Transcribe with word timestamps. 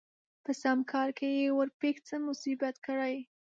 په 0.43 0.51
سم 0.61 0.77
کار 0.91 1.09
کې 1.17 1.27
يې 1.39 1.47
ورپېښ 1.57 1.97
څه 2.07 2.15
مصيبت 2.27 2.75
کړي 2.85 3.15